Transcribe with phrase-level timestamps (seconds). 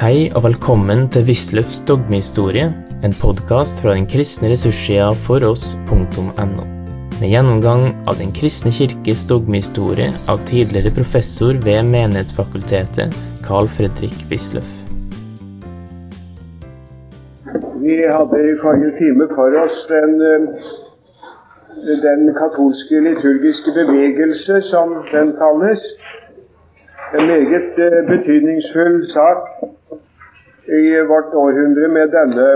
[0.00, 2.70] Hei og velkommen til Wisløffs dogmehistorie,
[3.04, 6.62] en podkast fra den kristne ressurssida foross.no.
[7.20, 13.12] Med gjennomgang av Den kristne kirkes dogmehistorie av tidligere professor ved Menighetsfakultetet,
[13.44, 14.70] Carl Fredrik Wisløff.
[17.84, 25.36] Vi hadde i forrige time for oss den, eh, den katolske liturgiske bevegelse, som den
[25.42, 25.84] kalles.
[27.12, 29.76] En meget eh, betydningsfull sak
[30.68, 32.48] i vårt århundre med denne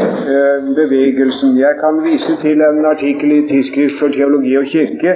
[0.00, 1.58] eh, bevegelsen.
[1.58, 5.14] Jeg kan vise til en artikkel i Tidsskrift for teologi og kirke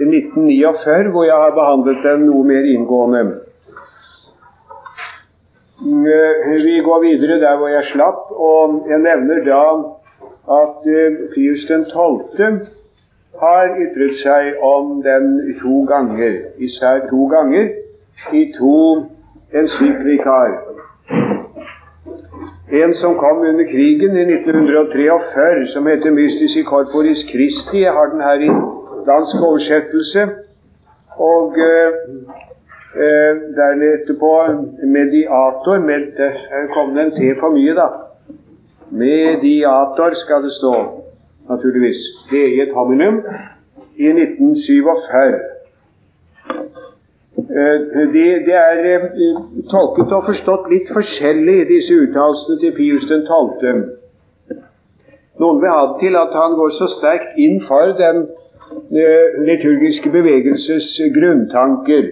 [0.00, 3.22] i 1949, hvor jeg har behandlet den noe mer inngående.
[5.80, 9.62] Eh, vi går videre der hvor jeg slapp, og jeg nevner da
[10.62, 12.66] at eh, Pius 12.
[13.40, 15.28] har ytret seg om den
[15.60, 17.68] to ganger, især to ganger,
[18.32, 19.06] i to
[19.54, 20.56] encyklikaer.
[22.72, 27.80] En som kom under krigen i 1943, som heter Mystici Corporis Christi.
[27.82, 28.50] Jeg har den her i
[29.06, 30.28] dansk oversettelse.
[31.16, 31.96] Og eh,
[33.02, 34.32] eh, der etterpå
[34.84, 37.88] Mediator med, Der kom det en T for mye, da.
[38.90, 40.74] Mediator skal det stå,
[41.48, 42.00] naturligvis.
[42.30, 43.22] Det i et hominum
[43.96, 45.57] i 1947.
[47.46, 49.04] Det, det er eh,
[49.70, 53.84] tolket og forstått litt forskjellig, disse uttalelsene til Pius 12.
[55.38, 58.24] Noen vil ha det til at han går så sterkt inn for den
[58.90, 62.08] eh, liturgiske bevegelses grunntanker.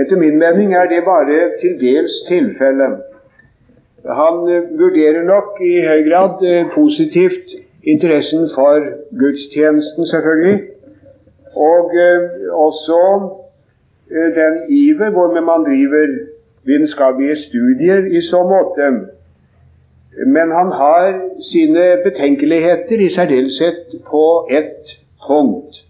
[0.00, 3.04] Etter min mening er det bare til dels tilfellet.
[4.22, 6.40] Han eh, vurderer nok i høy grad
[6.72, 7.52] positivt
[7.84, 8.80] interessen for
[9.20, 10.58] gudstjenesten, selvfølgelig,
[11.52, 11.92] og
[12.64, 13.41] også Eh,
[14.12, 16.06] den iver hvormed man driver
[16.64, 18.90] vitenskapelige studier i så måte.
[20.26, 21.20] Men han har
[21.52, 25.84] sine betenkeligheter, i særdeleshet på ett punkt.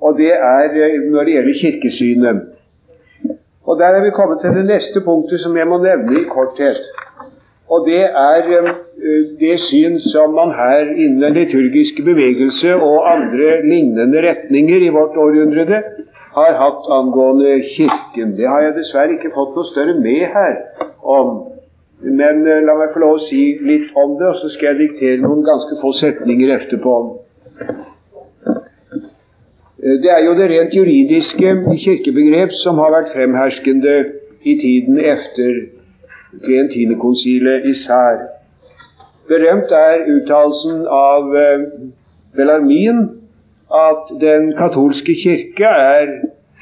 [0.00, 2.40] Og det er eh, når det gjelder kirkesynet.
[3.64, 6.80] Og der er vi kommet til det neste punktet som jeg må nevne i korthet.
[7.70, 8.70] Og det er eh,
[9.40, 15.16] det syn som man her innen den liturgiske bevegelse og andre lignende retninger i vårt
[15.16, 15.82] århundre
[16.34, 18.36] har hatt angående Kirken.
[18.38, 20.54] Det har jeg dessverre ikke fått noe større med her
[21.02, 21.32] om.
[22.00, 24.80] Men uh, la meg få lov å si litt om det, og så skal jeg
[24.84, 26.94] diktere noen ganske få setninger etterpå.
[29.80, 31.54] Uh, det er jo det rent juridiske
[31.84, 33.98] kirkebegrep som har vært fremherskende
[34.40, 35.64] i tiden efter
[36.40, 38.28] Klientinekonsilet i Sær.
[39.28, 41.64] Berømt er uttalelsen av uh,
[42.38, 43.19] Bellarmin
[43.70, 46.12] at den katolske kirke er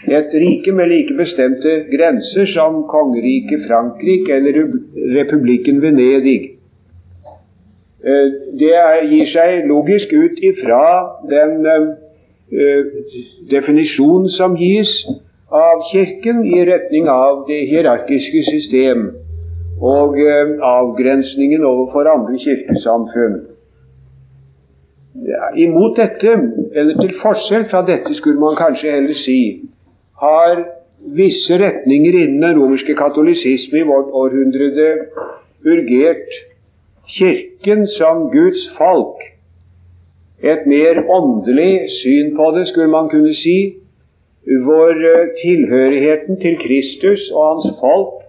[0.09, 4.61] et rike med like bestemte grenser som kongeriket Frankrike eller
[5.19, 6.41] republikken Venedig.
[8.05, 8.29] Eh,
[8.61, 8.75] det
[9.11, 10.85] gir seg logisk ut ifra
[11.31, 11.65] den
[12.49, 14.93] definisjonen definisjon som gis
[15.53, 19.11] av Kirken i retning av det hierarkiske system
[19.81, 23.37] og uh, avgrensningen overfor andre kirkesamfunn.
[25.27, 26.35] Ja, imot dette,
[26.75, 29.41] eller til forskjell fra dette, skulle man kanskje heller si,
[30.21, 30.61] har
[31.17, 34.89] visse retninger innen den romerske katolisisme i vårt århundrede
[35.67, 36.39] urgert
[37.09, 39.23] Kirken som Guds folk.
[40.45, 43.75] Et mer åndelig syn på det, skulle man kunne si,
[44.65, 48.23] hvor eh, tilhørigheten til Kristus og hans folk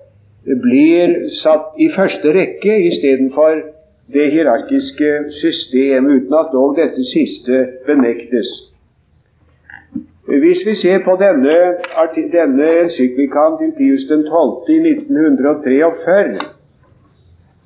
[0.64, 3.62] blir satt i første rekke istedenfor
[4.14, 5.12] det hierarkiske
[5.42, 8.50] system, uten at dog dette siste benektes.
[10.30, 11.58] Hvis vi ser på denne,
[12.31, 14.24] denne encyklikaen til Pius 12.
[14.70, 16.40] i 1943,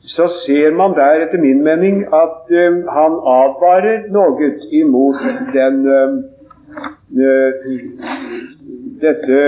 [0.03, 5.21] så ser man der etter min mening at um, han advarer noe imot
[5.55, 6.13] den, uh,
[9.03, 9.39] dette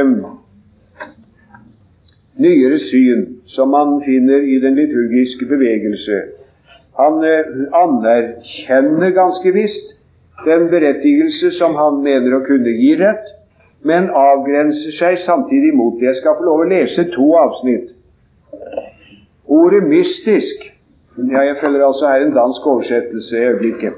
[2.39, 6.21] nyere syn som man finner i den liturgiske bevegelse.
[6.99, 9.95] Han uh, anerkjenner ganske visst
[10.45, 13.27] den berettigelse som han mener å kunne gi rett,
[13.85, 16.09] men avgrenser seg samtidig mot det.
[16.09, 17.91] Jeg skal få lov å lese to avsnitt.
[19.45, 20.71] Ordet mystisk
[21.15, 23.93] ja, Jeg følger altså her en dansk oversettelse i øyeblikket.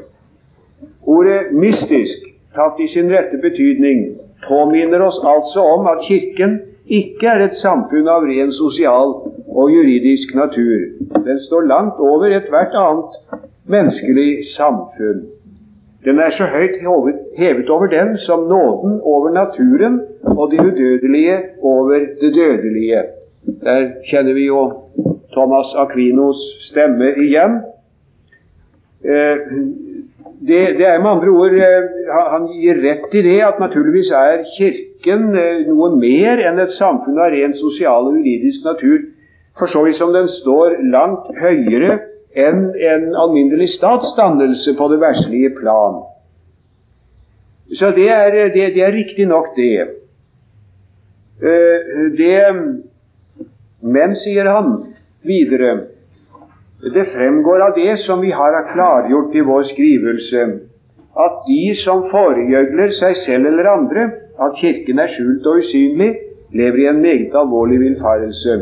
[1.07, 4.03] Ordet mystisk, tatt i sin rette betydning,
[4.45, 9.13] påminner oss altså om at Kirken ikke er et samfunn av ren sosial
[9.47, 10.85] og juridisk natur.
[11.25, 13.17] Den står langt over ethvert annet
[13.67, 15.25] menneskelig samfunn.
[16.05, 16.77] Den er så høyt
[17.37, 23.03] hevet over den som nåden over naturen og det udødelige over det dødelige.
[23.63, 24.61] Der kjenner vi jo
[25.33, 26.37] Thomas Aquinos
[26.69, 27.59] stemme igjen.
[29.03, 29.37] Eh,
[30.39, 31.85] det, det, er med andre ord eh,
[32.31, 37.17] Han gir rett i det at naturligvis er Kirken eh, noe mer enn et samfunn
[37.17, 38.99] av ren sosial og juridisk natur,
[39.57, 41.97] for så vidt som den står langt høyere
[42.37, 46.03] enn en alminnelig statsdannelse på det verslige plan.
[47.73, 49.87] Så det er, det, det er riktig nok, det.
[52.15, 52.37] det.
[53.81, 54.69] Men, sier han
[55.27, 55.73] videre,
[56.81, 60.43] det fremgår av det som vi har klargjort i vår skrivelse,
[61.17, 64.03] at de som foregjøgler seg selv eller andre,
[64.37, 66.11] at Kirken er skjult og usynlig,
[66.53, 68.59] lever i en meget alvorlig villfarelse.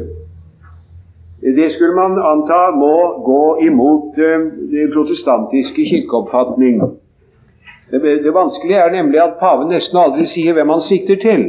[1.42, 2.96] Det skulle man anta må
[3.26, 6.80] gå imot den det protestantiske kirkeoppfatning.
[7.92, 11.44] Det vanskelige er nemlig at paven nesten aldri sier hvem han sikter til.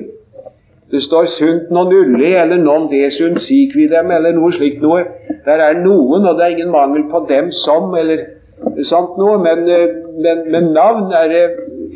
[0.91, 5.05] Det står 'sunt non ulli' eller 'non desunt sikvidem' dem eller noe slikt noe.
[5.44, 8.19] Der er noen, og det er ingen mangel på dem som, eller
[8.83, 9.88] sånt noe, men, eh,
[10.25, 11.44] men, men navn er det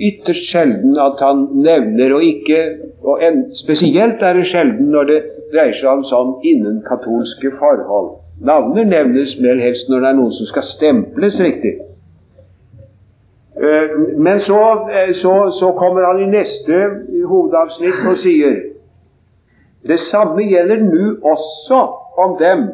[0.09, 2.59] ytterst sjelden at han nevner, og ikke
[3.03, 5.21] og en, Spesielt er det sjelden når det
[5.53, 8.11] dreier seg om sånn innenkatolske forhold.
[8.45, 11.73] Navner nevnes mer helst når det er noen som skal stemples riktig.
[13.61, 14.61] Eh, men så,
[14.93, 16.77] eh, så, så kommer han i neste
[17.29, 18.61] hovedavsnitt og sier
[19.89, 21.81] det samme gjelder nå også
[22.25, 22.65] om dem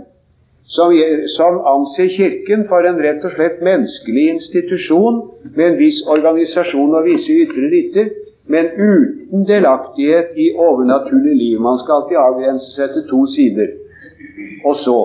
[0.67, 0.91] som,
[1.37, 5.21] som, anser Kirken for en rett og slett menneskelig institusjon
[5.55, 8.09] med en viss organisasjon og visse ytre ritter,
[8.51, 11.61] men uten delaktighet i overnaturlig liv.
[11.63, 13.71] Man skal alltid avgrense seg til to sider.
[14.65, 14.99] Og så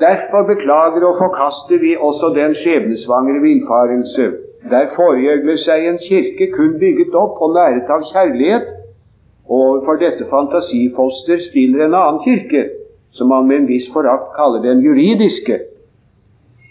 [0.00, 4.28] Derfor beklager og forkaster vi også den skjebnesvangre villfarelse
[4.70, 8.66] der foregjøgler seg en kirke kun bygget opp og næret av kjærlighet,
[9.50, 12.62] overfor dette fantasifoster stiller en annen kirke,
[13.10, 15.58] som man med en viss forakt kaller den juridiske.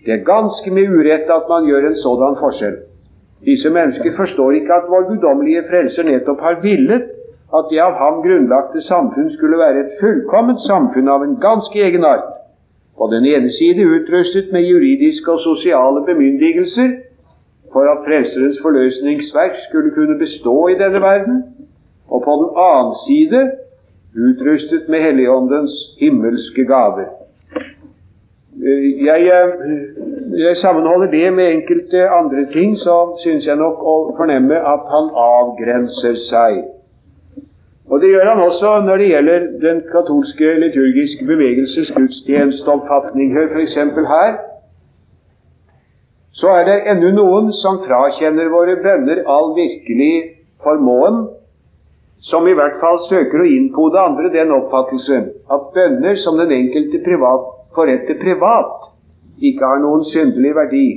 [0.05, 2.77] Det er ganske med urett at man gjør en sådan forskjell.
[3.45, 7.03] Disse mennesker forstår ikke at vår guddommelige frelser nettopp har villet
[7.57, 12.05] at det av ham grunnlagte samfunn skulle være et fullkomment samfunn av en ganske egen
[12.05, 12.27] art.
[12.97, 16.89] På den ene side utrustet med juridiske og sosiale bemyndigelser,
[17.73, 21.43] for at Frelserens forløsningsverk skulle kunne bestå i denne verden,
[22.09, 23.41] og på den annen side
[24.27, 27.07] utrustet med Helligåndens himmelske gaver.
[29.05, 29.19] Jeg,
[30.37, 35.07] jeg, sammenholder det med enkelte andre ting, så syns jeg nok å fornemme at han
[35.23, 36.59] avgrenser seg.
[37.89, 43.33] Og Det gjør han også når det gjelder den katolske liturgiske bevegelses gudstjenesteoppfatning.
[43.33, 43.77] Hør f.eks.
[44.13, 44.37] her
[46.39, 50.13] så er det ennå noen som frakjenner våre bønner all virkelig
[50.63, 51.23] formåen,
[52.19, 55.19] som i hvert fall søker å innpode andre den oppfattelse
[55.55, 58.89] at bønner som den enkelte privat forretter privat,
[59.39, 60.87] ikke har noen syndelig verdi.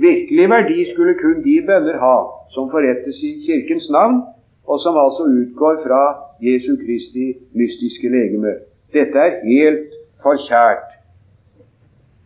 [0.00, 2.16] Virkelig verdi skulle kun de bønner ha
[2.54, 4.20] som forrettes i Kirkens navn,
[4.68, 6.02] og som altså utgår fra
[6.44, 8.58] Jesu Kristi mystiske legeme.
[8.92, 10.88] Dette er helt forkjært.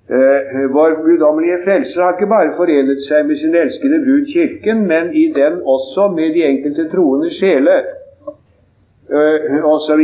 [0.05, 5.15] Eh, vår guddommelige frelser har ikke bare forenet seg med sin elskede brud Kirken, men
[5.17, 7.79] i den også med de enkelte troende sjele
[9.11, 10.03] eh, osv.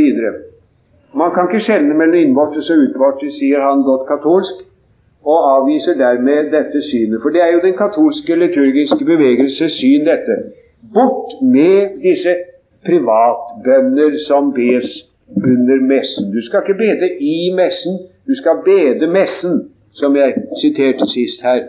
[1.13, 4.63] Man kan ikke skjelne mellom innvortes og utvortes, sier han godt katolsk,
[5.21, 7.19] og avviser dermed dette synet.
[7.21, 10.37] For det er jo den katolske liturgiske bevegelses syn, dette.
[10.93, 12.35] Bort med disse
[12.85, 14.87] privatbønner som bes
[15.35, 16.31] under messen.
[16.33, 21.67] Du skal ikke bede i messen, du skal bede messen som jeg siterte sist her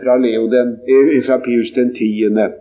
[0.00, 2.52] fra, eh, fra Pius den tiende.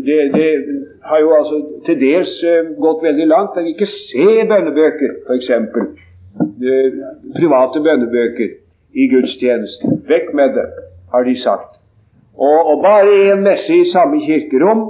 [0.00, 3.56] Eh, det, det, har jo altså til dels eh, gått veldig langt.
[3.56, 5.50] Jeg vil ikke se bønnebøker, f.eks.
[7.36, 8.56] Private bønnebøker
[8.94, 10.00] i gudstjenesten.
[10.08, 10.66] Vekk med det,
[11.12, 11.78] har de sagt.
[12.36, 14.86] Og, og bare én messe i samme kirkerom,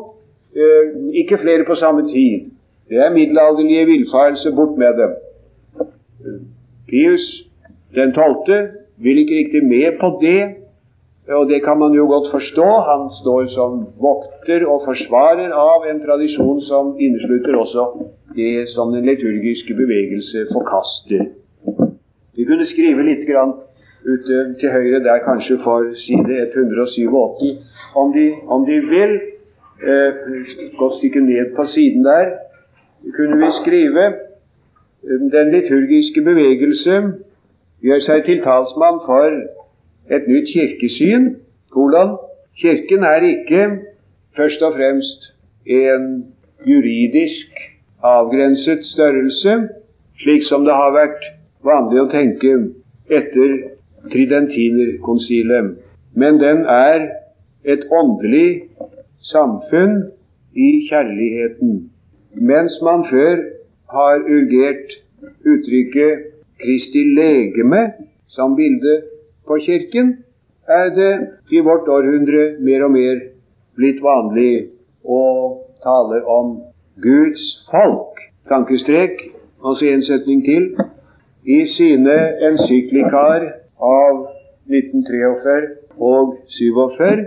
[1.15, 2.51] ikke flere på samme tid.
[2.91, 4.55] Det er middelalderlige villfarelser.
[4.55, 5.13] Bort med dem.
[6.89, 7.27] Pius
[7.95, 8.69] den tolvte
[9.03, 10.41] vil ikke riktig med på det,
[11.29, 12.69] og det kan man jo godt forstå.
[12.91, 17.87] Han står som vokter og forsvarer av en tradisjon som inneslutter også
[18.37, 21.27] det som den liturgiske bevegelse forkaster.
[22.37, 23.53] Vi kunne skrive litt grann
[24.07, 27.59] ute til høyre der, kanskje for side 187,
[27.95, 29.19] om de, om de vil.
[29.81, 30.13] Eh,
[30.79, 32.27] godt stykke ned på siden der
[33.17, 36.97] kunne vi skrive eh, den liturgiske bevegelse
[37.81, 39.39] gjør seg til talsmann for
[40.11, 41.37] et nytt kirkesyn.
[41.73, 42.17] Hvordan?
[42.61, 43.63] Kirken er ikke
[44.37, 45.33] først og fremst
[45.67, 46.25] en
[46.67, 47.61] juridisk
[48.03, 49.69] avgrenset størrelse,
[50.23, 51.23] slik som det har vært
[51.65, 52.53] vanlig å tenke
[53.11, 53.55] etter
[54.13, 55.77] tridentinerkonsilet.
[56.15, 57.07] Men den er
[57.65, 58.71] et åndelig
[59.33, 60.11] samfunn
[60.57, 61.91] i kjærligheten.
[62.35, 63.45] Mens man før
[63.95, 64.97] har urgert
[65.45, 66.27] uttrykket
[66.61, 67.83] Kristi legeme
[68.29, 69.01] som bilde
[69.51, 70.11] på Kirken,
[70.69, 71.13] er det
[71.51, 73.23] i vårt århundre mer og mer
[73.75, 74.53] blitt vanlig
[75.03, 75.23] å
[75.83, 76.53] tale om
[77.03, 77.43] Guds
[77.73, 78.21] folk.
[78.47, 79.25] Tankestrek,
[79.65, 80.69] altså en setning til.
[81.43, 82.17] I sine
[82.51, 83.49] encyklikaer
[83.91, 84.21] av
[84.71, 85.57] 1943
[85.99, 87.25] og 47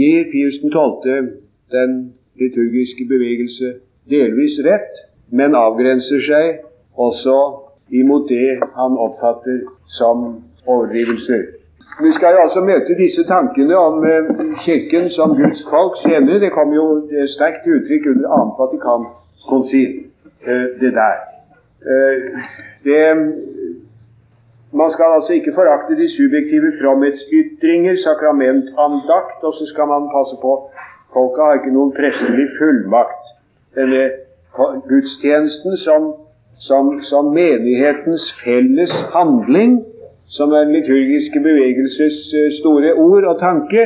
[0.00, 1.28] gir Pius 12.
[1.76, 1.94] den
[2.40, 3.74] liturgiske bevegelse
[4.08, 6.64] delvis rett, men avgrenser seg
[6.96, 7.36] også
[7.92, 9.64] imot det han oppfatter
[9.98, 10.26] som
[10.66, 11.55] overdrivelser.
[12.04, 14.26] Vi skal jo altså møte disse tankene om eh,
[14.64, 16.42] Kirken som Guds folk senere.
[16.44, 16.84] Det kom jo
[17.34, 19.94] sterkt til uttrykk under annet Vatikankonsil,
[20.48, 21.16] eh, det der.
[21.92, 22.18] Eh,
[22.84, 23.00] det,
[24.80, 30.52] man skal altså ikke forakte de subjektive fromhetsytringer, sakramentandakt, og så skal man passe på
[31.16, 33.28] Folket har ikke noen prestelig fullmakt.
[33.76, 34.02] Denne
[34.90, 36.10] gudstjenesten som,
[36.60, 39.78] som, som menighetens felles handling
[40.28, 43.82] som er den liturgiske bevegelses eh, store ord og tanke,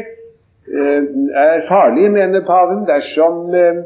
[0.77, 1.03] eh,
[1.45, 3.83] er farlig, mener paven, dersom eh,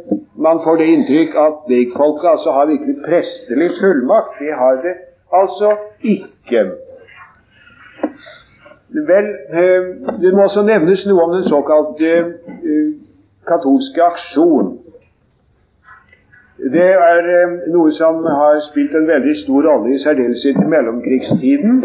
[0.47, 4.39] man får det inntrykk at legfolket altså har virkelig prestelig fullmakt.
[4.39, 4.95] Det har det
[5.33, 6.65] altså ikke.
[8.95, 9.27] Vel,
[10.23, 12.11] det må også nevnes noe om den såkalte
[13.49, 14.69] katolske aksjon.
[16.75, 17.31] Det er
[17.75, 21.83] noe som har spilt en veldig stor rolle i særdeleshet i mellomkrigstiden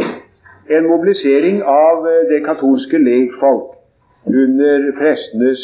[0.69, 3.75] en mobilisering av eh, det katolske legfolk
[4.25, 5.63] under prestenes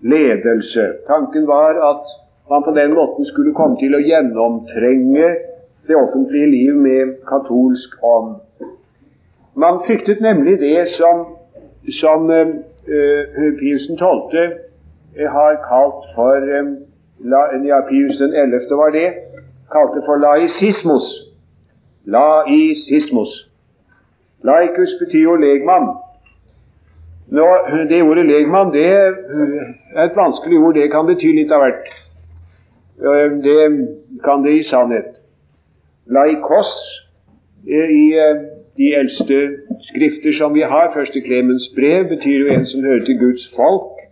[0.00, 0.84] ledelse.
[1.06, 2.04] Tanken var at
[2.50, 5.28] man på den måten skulle komme til å gjennomtrenge
[5.88, 8.36] det offentlige liv med katolsk ånd.
[9.56, 11.24] Man fryktet nemlig det som,
[12.00, 14.54] som uh, Pius 12.
[15.36, 16.76] har kalt for um,
[17.18, 18.68] la, Ja, Pius 11.
[18.70, 19.08] var det.
[19.72, 21.06] Kalte for laisismus.
[22.04, 23.53] Laisismus.
[24.44, 25.88] Laikus betyr jo legmann.
[27.32, 27.46] Nå,
[27.88, 30.74] det ordet legmann det er et vanskelig ord.
[30.74, 31.88] Det kan bety litt av hvert.
[33.44, 33.60] Det
[34.24, 35.16] kan det i sannhet.
[36.06, 36.70] Laikos
[37.64, 38.42] i eh,
[38.76, 39.38] de eldste
[39.88, 44.02] skrifter som vi har, første Klemens brev, betyr jo en som hører til Guds folk.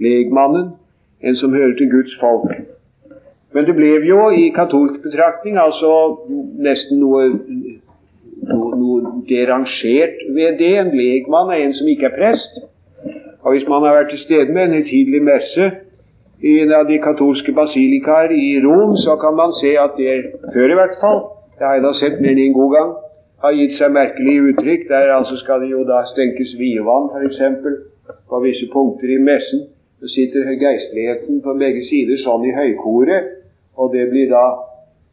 [0.00, 0.68] Legmannen,
[1.20, 2.54] en som hører til Guds folk.
[3.52, 5.90] Men det ble jo i katolsk betraktning altså
[6.62, 7.26] nesten noe
[8.50, 10.72] noe, noe derangert ved det.
[10.82, 12.60] En legmann er en som ikke er prest.
[13.40, 15.70] Og Hvis man har vært til stede med en høytidelig messe
[16.40, 20.16] i en av de katolske basilikaer i Rom, så kan man se at det
[20.54, 21.20] før i hvert fall,
[21.56, 22.92] det har jeg da sett mer enn en god gang,
[23.44, 24.86] har gitt seg merkelige uttrykk.
[24.88, 27.40] Der altså skal det jo da stenkes vievann, f.eks.
[28.28, 29.66] på visse punkter i messen.
[30.00, 33.34] Så sitter geistligheten på begge sider sånn i høykoret,
[33.76, 34.44] og det blir da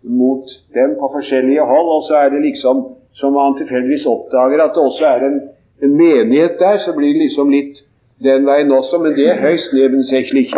[0.07, 2.85] mot dem på forskjellige hold, og så er det liksom
[3.17, 5.37] som man tilfeldigvis oppdager at det også er en,
[5.83, 7.83] en, menighet der, så blir det liksom litt
[8.23, 10.53] den veien også, men det er høyst nebensächlich.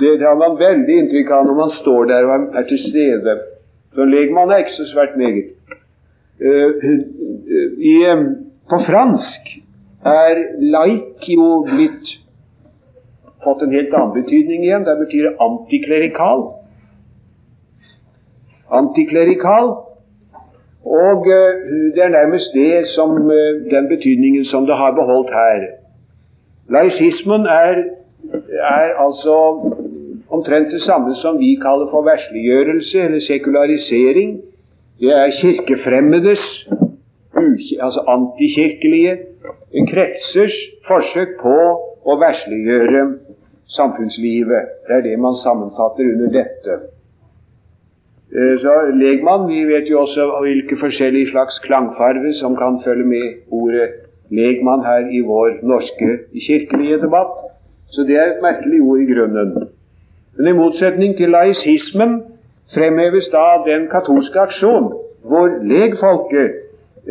[0.00, 3.36] Det, det har man veldig inntrykk av når man står der og er til stede.
[3.94, 5.52] Så en legmann er ikke så svært meget.
[6.40, 6.88] Uh,
[7.84, 7.96] i,
[8.70, 9.50] på fransk
[10.08, 10.40] er
[10.72, 12.14] laik jo blitt
[13.44, 14.86] fått en helt annen betydning igjen.
[14.88, 16.46] Der betyr det antiklerikal.
[18.80, 19.74] Antiklerikal
[20.84, 21.54] og eh,
[21.94, 25.66] det er nærmest det som eh, den betydningen som det har beholdt her.
[26.70, 27.74] Laisismen er,
[28.78, 29.36] er altså
[30.30, 34.40] omtrent det samme som vi kaller for versliggjørelse eller sekularisering.
[35.00, 36.68] Det er kirkefremmedes,
[37.80, 39.16] altså antikirkelige
[39.92, 40.56] kretsers
[40.86, 41.56] forsøk på
[42.06, 43.02] å versliggjøre
[43.76, 44.72] samfunnslivet.
[44.86, 46.78] Det er det man sammenfatter under dette.
[48.36, 53.26] Eh, så legmann Vi vet jo også hvilke forskjellige slags klangfarve som kan følge med
[53.50, 53.88] ordet
[54.30, 56.08] legmann her i vår norske
[56.46, 57.34] kirkelige debatt.
[57.92, 59.68] Så det er et merkelig ord i grunnen.
[60.36, 62.12] Men i motsetning til laisismen
[62.74, 64.86] fremheves da den katolske aksjon,
[65.30, 66.50] hvor legfolket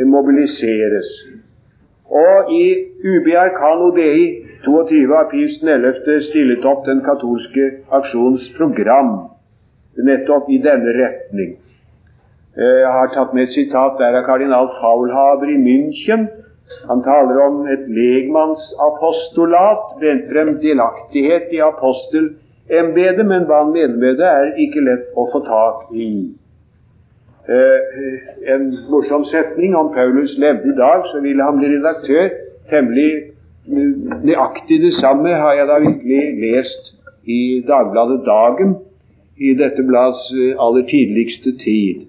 [0.06, 1.10] mobiliseres.
[2.10, 2.66] Og i
[3.12, 4.20] Ubi Arcano Dei
[4.66, 6.22] 22 av Pius 11.
[6.30, 9.12] stillet opp den katolske aksjons program
[10.06, 11.56] nettopp i denne retning.
[12.58, 16.28] Eh, jeg har tatt med et sitat der av kardinal Faulhaber i München.
[16.90, 24.20] Han taler om et legmannsapostolat, brent frem delaktighet i apostelembetet, men hva han mener med
[24.22, 26.10] det, er ikke lett å få tak i.
[27.50, 29.76] eh, en morsom setning.
[29.76, 32.30] Om Paulus levde i dag, så ville han bli redaktør.
[32.70, 33.34] Temmelig
[33.66, 36.94] nøyaktig det samme har jeg da virkelig lest
[37.26, 38.76] i Dagbladet Dagen,
[39.40, 42.06] i dette blads eh, aller tidligste tid.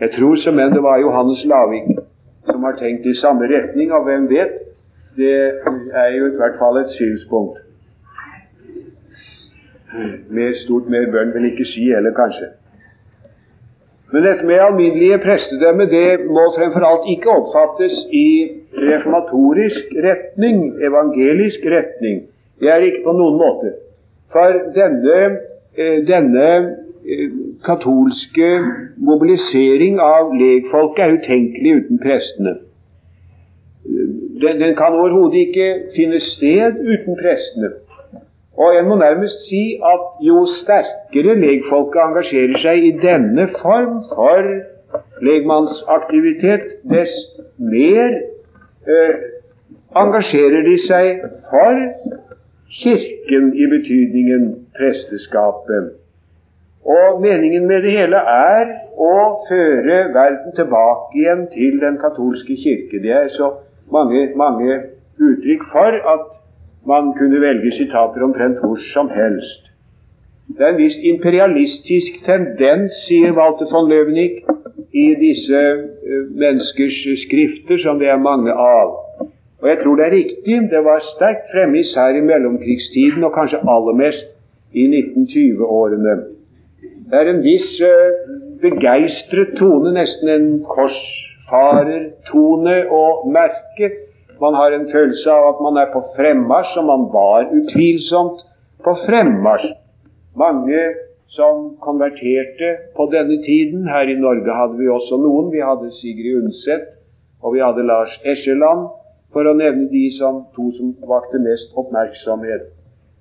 [0.00, 1.94] Jeg tror som enn det var Johannes Lavik
[2.46, 4.58] som har tenkt i samme retning, og hvem vet?
[5.16, 5.36] Det
[5.94, 7.58] er jo i hvert fall et synspunkt.
[10.30, 12.50] Mer stort mer bønn vil ikke si heller, kanskje.
[14.12, 18.28] Men dette med alminnelige prestedømme det må fremfor alt ikke oppfattes i
[18.74, 20.58] reformatorisk retning,
[20.88, 22.20] evangelisk retning.
[22.60, 23.72] Det er ikke på noen måte.
[24.34, 25.18] For denne,
[25.76, 26.48] denne
[27.04, 27.30] eh,
[27.64, 28.50] katolske
[28.96, 32.54] mobilisering av legfolket er utenkelig uten prestene.
[34.42, 37.74] Den, den kan overhodet ikke finne sted uten prestene.
[38.56, 44.50] Og en må nærmest si at jo sterkere legfolket engasjerer seg i denne form for
[45.26, 47.14] legmannsaktivitet, dess
[47.58, 48.14] mer
[48.86, 49.14] eh,
[49.98, 51.82] engasjerer de seg for
[52.74, 54.46] Kirken i betydningen
[54.78, 55.92] presteskapet.
[56.84, 59.14] Og meningen med det hele er å
[59.48, 63.00] føre verden tilbake igjen til den katolske kirke.
[63.00, 63.50] Det er så
[63.92, 64.80] mange, mange
[65.16, 66.26] uttrykk for at
[66.86, 69.70] man kunne velge sitater omtrent hvor som helst.
[70.48, 74.44] Det er en viss imperialistisk tendens, sier Walter von Løvenik,
[74.94, 78.92] i disse uh, menneskers skrifter, som det er mange av.
[79.62, 80.58] Og jeg tror det er riktig.
[80.70, 84.33] Det var sterkt fremme, især i mellomkrigstiden, og kanskje aller mest
[84.74, 86.14] i 1920-årene.
[87.10, 87.88] Det er en viss uh,
[88.62, 93.90] begeistret tone, nesten en korsfarertone, å merke
[94.40, 98.42] man har en følelse av at man er på fremmarsj, og man var utvilsomt
[98.84, 99.70] på fremmarsj.
[100.36, 100.82] Mange
[101.36, 103.86] som konverterte på denne tiden.
[103.88, 105.52] Her i Norge hadde vi også noen.
[105.54, 106.90] Vi hadde Sigrid Undset,
[107.42, 108.88] og vi hadde Lars Eskeland,
[109.32, 112.70] for å nevne de som to som vakte mest oppmerksomhet.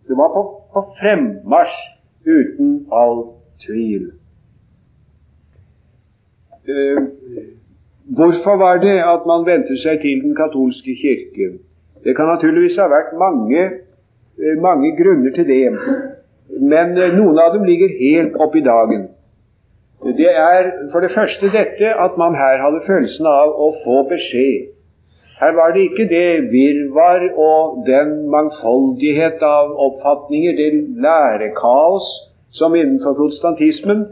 [0.08, 1.80] Det var på, på fremmarsj
[2.28, 3.18] uten all
[3.64, 4.12] tvil.
[6.64, 7.02] Uh,
[8.06, 11.46] Hvorfor var det at man vendte seg til den katolske kirke?
[12.04, 13.62] Det kan naturligvis ha vært mange,
[14.44, 15.72] eh, mange grunner til det,
[16.72, 19.08] men eh, noen av dem ligger helt opp i dagen.
[20.20, 24.74] Det er for det første dette at man her hadde følelsen av å få beskjed.
[25.40, 30.72] Her var det ikke det virvar og den mangfoldighet av oppfatninger, det
[31.06, 32.08] lærekaos
[32.52, 34.06] som innenfor protestantismen,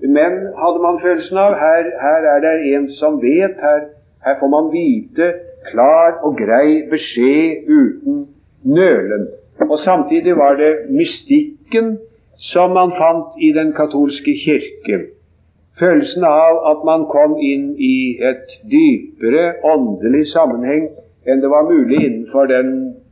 [0.00, 3.80] men hadde man følelsen av her, her er det en som vet, her,
[4.24, 5.32] her får man vite
[5.70, 8.26] klar og grei beskjed uten
[8.64, 9.28] nølen.
[9.70, 11.96] Og samtidig var det mystikken
[12.36, 15.15] som man fant i den katolske kirke.
[15.80, 20.88] Følelsen av at man kom inn i et dypere åndelig sammenheng
[21.28, 22.70] enn det var mulig innenfor den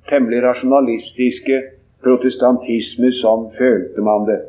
[0.09, 1.61] temmelig rasjonalistiske
[2.05, 4.41] protestantisme som følte man det.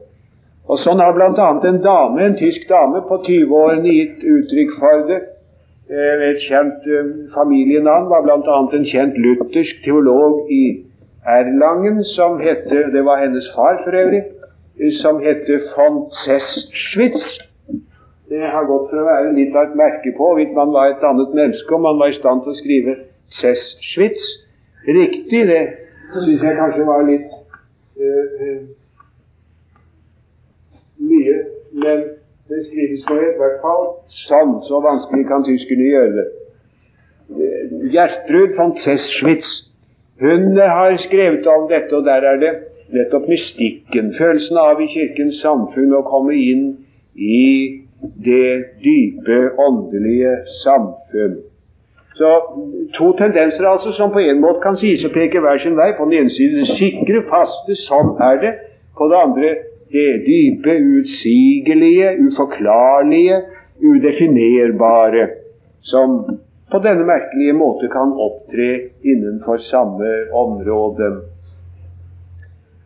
[0.66, 1.48] Og Sånn har bl.a.
[1.70, 5.20] en dame, en tysk dame på 20-årene gitt uttrykk for det.
[5.92, 8.56] Eh, et kjent eh, familienavn var bl.a.
[8.74, 10.64] en kjent luthersk teolog i
[11.26, 14.24] Erlangen som hette Det var hennes far for øvrig.
[14.80, 17.45] Eh, som hette von Zeschwitz.
[18.36, 21.04] Det har gått for å være litt av et merke på hvorvidt man var et
[21.08, 22.96] annet menneske, om man var i stand til å skrive
[23.32, 24.26] Zeschwitz
[24.88, 25.44] riktig.
[25.48, 25.62] Det
[26.26, 27.30] syns jeg kanskje var litt
[28.02, 28.58] uh,
[31.00, 31.38] mye,
[31.86, 32.04] men
[32.52, 33.88] det skrives nå i hvert fall
[34.26, 34.58] sånn.
[34.68, 36.28] Så vanskelig kan tyskerne gjøre det.
[37.96, 39.56] Gjertrud von Zeschwitz
[40.20, 42.54] hun har skrevet om dette, og der er det
[42.96, 46.70] nettopp mystikken, følelsen av i Kirkens samfunn å komme inn
[47.16, 48.48] i det
[48.84, 51.38] dype åndelige samfunn.
[52.16, 52.32] Så
[52.98, 55.92] To tendenser altså som på en måte kan sies å peke hver sin vei.
[55.98, 58.54] På den ene siden det sikre, faste, sånn er det.
[58.96, 59.50] På det andre
[59.92, 63.42] det dype, utsigelige, uforklarlige,
[63.84, 65.28] udefinerbare,
[65.82, 66.18] som
[66.72, 68.70] på denne merkelige måte kan opptre
[69.04, 71.12] innenfor samme område.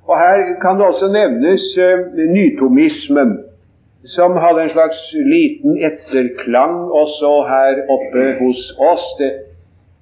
[0.10, 3.38] Og Her kan det også nevnes uh, nytomismen,
[4.04, 9.06] som hadde en slags liten etterklang også her oppe hos oss.
[9.20, 9.32] Det,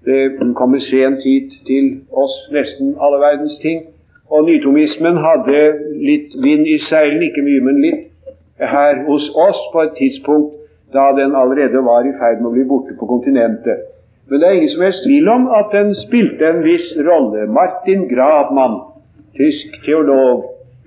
[0.06, 3.88] det kommer sent hit til oss, nesten alle verdens ting.
[4.30, 5.60] Og nytomismen hadde
[6.04, 8.04] litt vind i seilene, ikke mye, men litt,
[8.60, 10.54] her hos oss på et tidspunkt
[10.94, 13.86] da den allerede var i ferd med å bli borte på kontinentet.
[14.30, 17.46] Men det er ingen som helst tvil om at den spilte en viss rolle.
[17.48, 18.80] Martin Grabmann,
[19.40, 20.44] tysk teolog,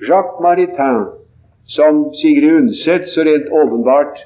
[0.09, 1.07] Jacques Maritain,
[1.71, 4.19] som Sigrid Undset så rent åpenbart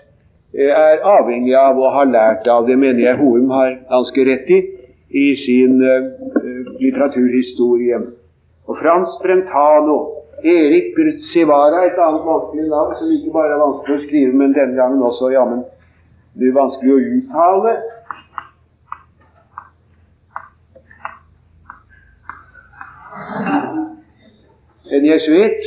[0.55, 2.67] er avhengig av og har lært av.
[2.69, 4.61] Det mener jeg Hoem har ganske rett i
[5.15, 5.79] i sin
[6.81, 8.01] litteraturhistorie.
[8.67, 9.99] Og Frans Brentano,
[10.43, 14.75] Erik Brtsivara, et annet vanskelig navn som ikke bare er vanskelig å skrive, men denne
[14.79, 15.63] gangen også jammen
[16.35, 17.77] vanskelig å uttale.
[24.95, 25.67] En jesuitt.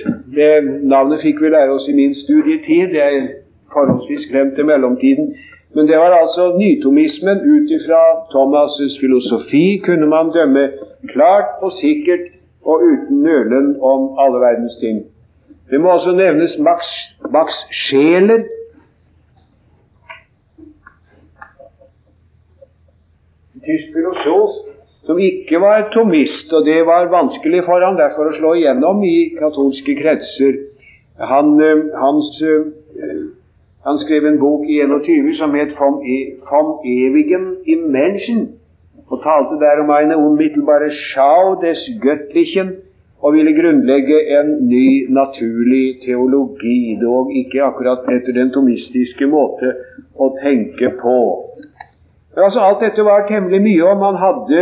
[0.93, 2.93] Navnet fikk vi lære oss i min studietid.
[2.93, 3.27] Det er
[3.73, 5.35] forholdsvis glemt i mellomtiden.
[5.75, 8.01] Men det var altså nytomismen ut ifra
[8.33, 10.63] Thomas' filosofi kunne man dømme
[11.13, 12.25] klart og sikkert
[12.63, 15.05] og uten nølen om alle verdens ting.
[15.69, 16.79] Det må også nevnes Max,
[17.31, 18.43] Max Scheler,
[23.65, 24.66] tysk filosof
[25.07, 29.31] som ikke var tomist, og det var vanskelig for han derfor å slå igjennom i
[29.37, 30.57] katolske kretser.
[31.31, 33.21] Han, eh, hans, eh,
[33.87, 36.01] han skrev en bok i 21 som het Vom,
[36.83, 38.59] evigen im Menschen,
[39.09, 42.75] og talte der om eine unmittelbare Schau des Göttlichen,
[43.23, 49.73] og ville grunnlegge en ny, naturlig teologi, dog ikke akkurat etter den tomistiske måte
[50.19, 51.17] å tenke på.
[52.35, 54.61] Men altså Alt dette var temmelig mye, og man hadde,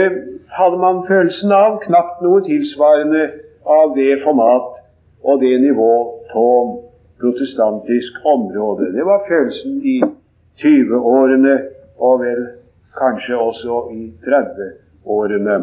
[0.49, 3.23] hadde man følelsen av knapt noe tilsvarende
[3.65, 4.81] av det format
[5.25, 5.93] og det nivå
[6.31, 6.47] på
[7.21, 8.91] protestantisk område.
[8.93, 9.97] Det var følelsen i
[10.61, 11.55] 20-årene,
[11.97, 12.43] og vel
[12.99, 15.57] kanskje også i 30-årene.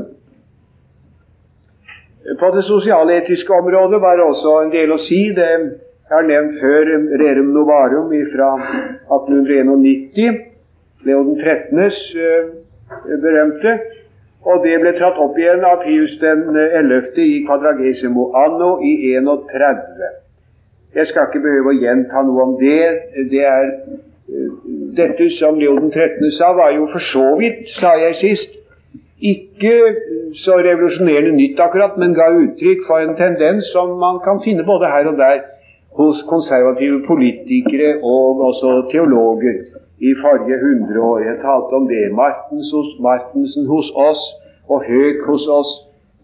[2.40, 5.24] På det sosialetiske området var det også en del å si.
[5.36, 5.48] Det
[6.12, 6.88] jeg har nevnt før
[7.22, 8.50] Rerum Novarum fra
[9.16, 10.42] 1891
[11.06, 12.50] Leo den 13.s eh,
[13.22, 13.72] berømte.
[14.42, 17.12] Og det ble tratt opp igjen av Pius den 11.
[17.22, 20.08] i Quadragesimo anno i 31.
[20.96, 22.80] Jeg skal ikke behøve å gjenta noe om det.
[23.30, 23.70] det er,
[24.28, 24.48] eh,
[24.98, 26.30] dette som Leo den 13.
[26.38, 28.58] sa, var jo for så vidt, sa jeg sist,
[29.22, 29.74] ikke
[30.42, 34.90] så revolusjonerende nytt akkurat, men ga uttrykk for en tendens som man kan finne både
[34.90, 35.44] her og der
[36.00, 39.62] hos konservative politikere og også teologer
[40.02, 41.18] i forrige hundreår.
[41.28, 42.04] Jeg talte om det.
[42.22, 44.22] Martens hos, Martensen hos oss
[44.68, 45.72] og Høek hos oss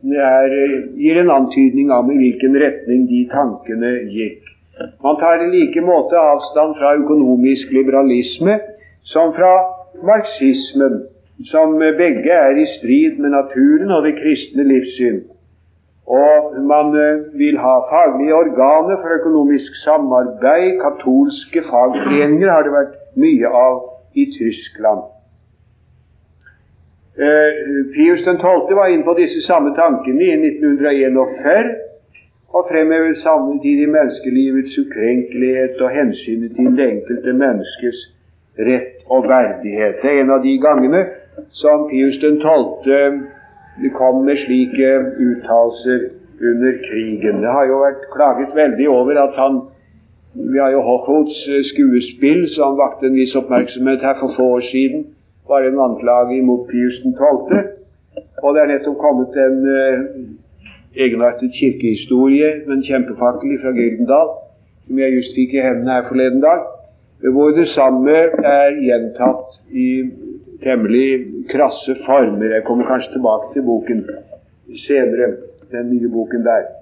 [0.02, 0.54] er,
[0.98, 4.54] gir en antydning om i hvilken retning de tankene gikk.
[5.02, 8.60] Man tar i like måte avstand fra økonomisk liberalisme
[9.02, 9.54] som fra
[10.06, 11.00] marxismen,
[11.50, 15.24] som begge er i strid med naturen og det kristne livssyn.
[16.08, 20.78] Og man eh, vil ha faglige organer for økonomisk samarbeid.
[20.80, 23.82] Katolske fagforeninger har det vært mye av
[24.14, 25.02] i Tyskland.
[27.18, 27.52] Eh,
[27.94, 28.74] Pius 12.
[28.74, 31.72] var inne på disse samme tankene i 1941
[32.54, 37.98] og fremhevet samtidig menneskelivets ukrenkelighet og hensynet til det enkelte menneskes
[38.68, 39.98] rett og verdighet.
[40.02, 41.02] Det er en av de gangene
[41.62, 43.26] som Pius 12.
[43.98, 44.88] kom med slike
[45.26, 46.00] uttalelser
[46.50, 47.42] under krigen.
[47.42, 49.60] Det har jo vært klaget veldig over at han
[50.52, 54.64] vi har jo Hochholts eh, skuespill som vakte en viss oppmerksomhet her for få år
[54.72, 55.06] siden.
[55.48, 57.12] Var en anklage imot Pius 12.
[58.42, 59.98] Og det er nettopp kommet en uh,
[60.94, 64.32] egenartet kirkehistorie med en kjempefakkel fra Gyldendal,
[64.86, 66.64] som jeg just fikk i hendene her forleden dag,
[67.34, 68.16] hvor det samme
[68.52, 69.88] er gjentatt i
[70.62, 71.08] temmelig
[71.50, 72.54] krasse former.
[72.54, 74.04] Jeg kommer kanskje tilbake til boken
[74.86, 75.32] senere,
[75.72, 76.77] den nye boken der.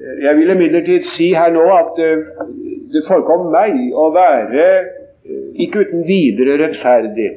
[0.00, 2.48] Jeg vil imidlertid si her nå at uh,
[2.92, 7.30] det forekom meg å være uh, ikke uten videre rettferdig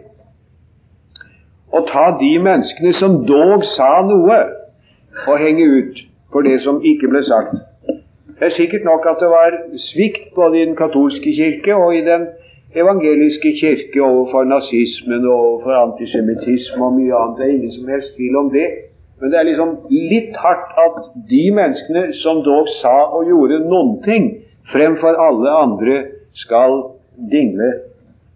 [1.74, 4.40] å ta de menneskene som dog sa noe,
[5.26, 6.02] og henge ut
[6.34, 7.56] for det som ikke ble sagt.
[8.34, 9.58] Det er sikkert nok at det var
[9.90, 12.28] svikt både i den katolske kirke og i den
[12.76, 17.38] evangeliske kirke overfor nazismen og overfor antisemittisme og mye annet.
[17.38, 18.68] Det er ingen som helst tvil om det.
[19.22, 23.98] Men det er liksom litt hardt at de menneskene som dog sa og gjorde noen
[24.06, 24.30] ting,
[24.72, 25.98] fremfor alle andre
[26.38, 26.80] skal
[27.32, 27.70] dingle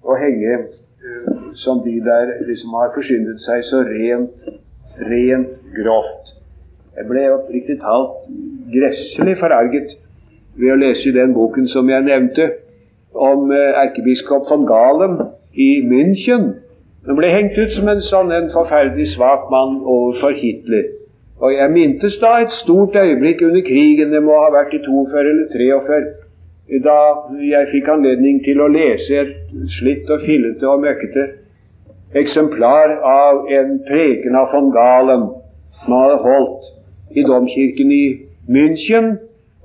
[0.05, 4.51] og henge uh, som de der liksom har forsyndet seg så rent,
[5.09, 6.35] rent grovt.
[6.97, 8.29] Jeg ble oppriktig talt
[8.73, 9.97] gresselig forarget
[10.57, 12.51] ved å lese i den boken som jeg nevnte,
[13.17, 15.19] om uh, erkebiskop von Galen
[15.57, 16.53] i München
[17.07, 20.89] han ble hengt ut som en sånn en forferdelig svak mann overfor Hitler.
[21.39, 25.19] Og jeg mintes da et stort øyeblikk under krigen, det må ha vært i 42
[25.21, 25.99] eller 43,
[26.83, 26.99] da
[27.47, 29.35] jeg fikk anledning til å lese et
[29.77, 31.27] slitt og fillete og møkkete
[32.19, 35.23] eksemplar av en preken av von Galen
[35.83, 36.67] som han hadde holdt
[37.15, 38.03] i domkirken i
[38.51, 39.13] München,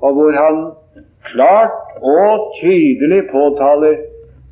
[0.03, 0.63] og hvor han
[1.27, 3.99] klart og tydelig påtaler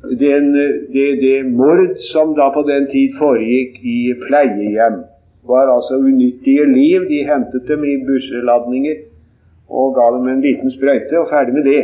[0.03, 0.53] den,
[0.93, 5.01] det, det mord som da på den tid foregikk i pleiehjem,
[5.47, 7.07] var altså unyttige liv.
[7.09, 8.95] De hentet dem i busseladninger
[9.69, 11.83] og ga dem en liten sprøyte, og ferdig med det.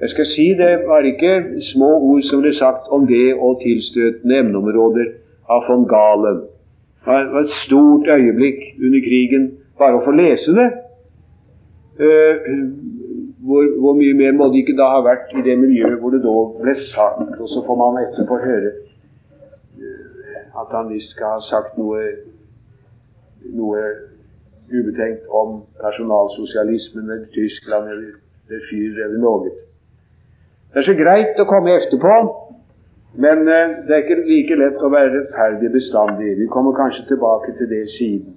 [0.00, 1.32] Jeg skal si det var ikke
[1.72, 5.08] små ord som ble sagt om det og tilstøtende emneområder
[5.50, 6.44] av von Galen.
[7.06, 9.48] Det var et stort øyeblikk under krigen
[9.78, 10.68] bare å få lese det.
[11.98, 12.36] Uh,
[13.48, 16.20] hvor, hvor, mye mer må det ikke da ha vært i det miljøet hvor det
[16.24, 17.30] da ble sagt?
[17.40, 22.02] Og så får man etterpå høre uh, at han visst skal ha sagt noe,
[23.60, 23.84] noe
[24.68, 29.54] ubetenkt om nasjonalsosialismen eller Tyskland eller, det Fyr eller noe.
[30.72, 32.16] Det er så greit å komme etterpå,
[33.24, 36.36] men uh, det er ikke like lett å være rettferdig bestandig.
[36.42, 38.36] Vi kommer kanskje tilbake til det siden.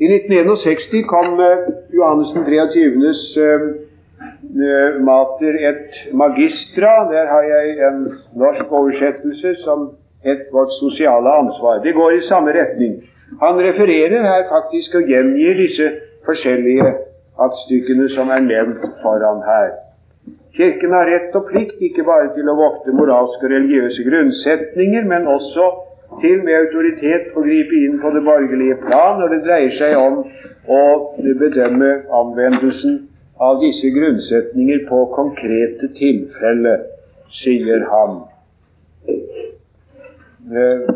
[0.00, 6.92] I 1961 kom uh, Johannessen 23.s uh, mater et magistra.
[7.12, 7.98] Der har jeg en
[8.40, 9.90] norsk oversettelse som
[10.24, 11.82] et vårt sosiale ansvar.
[11.84, 12.96] Det går i samme retning.
[13.44, 15.92] Han refererer her faktisk og gjengir disse
[16.24, 16.88] forskjellige
[17.44, 19.70] aktstykkene som er nevnt foran her.
[20.56, 25.28] Kirken har rett og plikt ikke bare til å vokte moralske og religiøse grunnsetninger, men
[25.28, 25.68] også
[26.22, 30.20] til med autoritet å gripe inn på det borgerlige plan når det dreier seg om
[30.70, 30.82] å
[31.40, 32.98] bedømme anvendelsen
[33.40, 36.84] av disse grunnsetninger på konkrete tilfeller,
[37.32, 38.18] sier han.
[40.50, 40.90] Eh,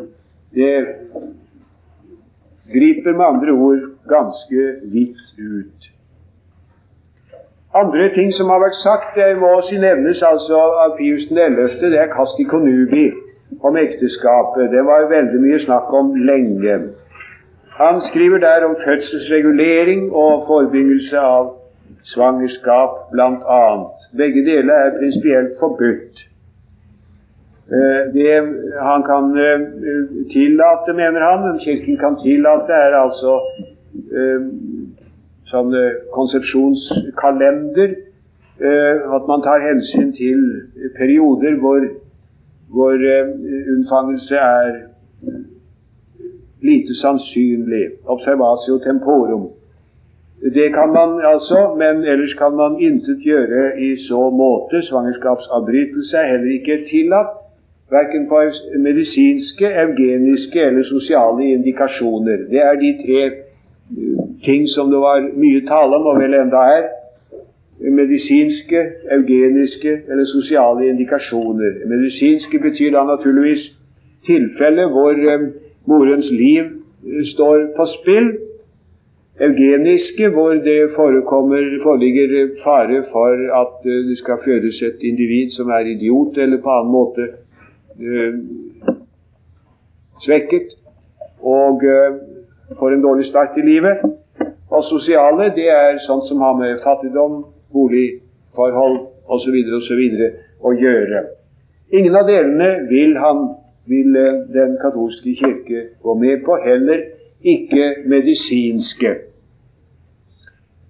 [0.54, 0.74] det
[2.74, 5.90] griper med andre ord ganske vidt ut.
[7.74, 11.98] Andre ting som har vært sagt, det må også nevnes altså av Pius 11., det
[11.98, 13.08] er Kasti Konubi
[13.64, 14.70] om ekteskapet.
[14.72, 16.78] Det var veldig mye snakk om lenge.
[17.80, 21.54] Han skriver der om fødselsregulering og forebyggelse av
[22.04, 23.64] svangerskap, bl.a.
[24.16, 26.24] Begge deler er prinsipielt forbudt.
[27.72, 28.32] Eh, det
[28.90, 29.60] han kan eh,
[30.32, 33.38] tillate, mener han, Kirken kan tillate, er altså
[34.12, 34.42] eh,
[35.52, 35.72] sånn
[36.14, 38.00] konsepsjonskalender.
[39.16, 40.42] At man tar hensyn til
[40.94, 41.82] perioder hvor,
[42.74, 42.94] hvor
[43.74, 44.70] unnfangelse er
[46.68, 47.84] lite sannsynlig.
[48.14, 49.46] Observatio temporum.
[50.58, 54.82] Det kan man altså, men ellers kan man intet gjøre i så måte.
[54.88, 57.32] Svangerskapsavbrytelse er heller ikke tillatt
[57.90, 58.36] verken på
[58.86, 62.38] medisinske, eugeniske eller sosiale indikasjoner.
[62.52, 63.32] Det er de tre eh,
[64.44, 66.84] ting som det var mye tale om, og vel enda er.
[67.90, 68.80] Medisinske,
[69.12, 71.86] eugeniske eller sosiale indikasjoner.
[71.86, 73.66] Medisinske betyr da naturligvis
[74.26, 75.46] tilfelle hvor eh,
[75.86, 78.32] morens liv eh, står på spill.
[79.40, 86.38] Eugeniske, hvor det foreligger fare for at det skal fødes et individ som er idiot
[86.38, 87.26] eller på annen måte
[87.94, 88.34] Eh,
[90.24, 90.72] svekket
[91.38, 92.16] og eh,
[92.78, 94.02] får en dårlig start i livet.
[94.70, 97.44] Og sosiale, det er sånt som har med fattigdom,
[97.74, 99.58] boligforhold osv.
[99.78, 100.02] osv.
[100.64, 101.26] å gjøre.
[101.92, 103.44] Ingen av delene vil han,
[103.90, 107.04] vil eh, den katolske kirke gå med på, heller
[107.44, 109.12] ikke medisinske.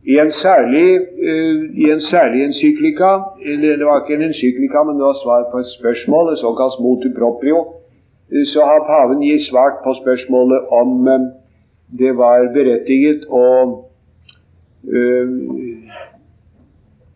[0.05, 3.11] I en særlig, uh, i en særlig encyklika
[3.47, 6.77] eller Det var ikke en encyklika, men det var svar på et spørsmål, et såkalt
[6.85, 7.59] motu proprio.
[8.33, 11.21] Uh, så har paven gitt svart på spørsmålet om uh,
[11.99, 13.45] det var berettiget å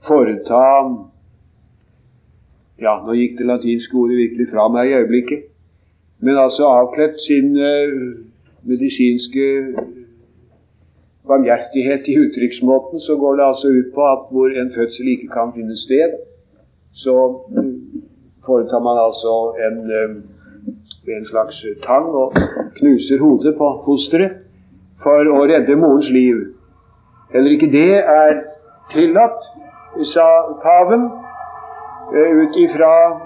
[0.08, 0.64] foreta
[2.78, 5.46] Ja, nå gikk det latinske ordet virkelig fra meg i øyeblikket.
[6.22, 7.56] Men altså avkledd sin
[8.66, 9.46] medisinske
[11.28, 15.52] barmhjertighet i uttrykksmåten, så går det altså ut på at hvor en fødsel ikke kan
[15.56, 16.10] finne sted,
[16.92, 17.14] så
[17.50, 17.74] mm,
[18.46, 19.32] foretar man altså
[19.66, 22.32] en, eh, en slags tang og
[22.78, 24.32] knuser hodet på fosteret
[25.02, 26.36] for å redde morens liv.
[27.32, 28.42] Heller ikke det er
[28.92, 29.40] tillatt,
[30.04, 30.26] sa
[30.62, 31.11] paven,
[32.14, 33.20] eh, ut ifra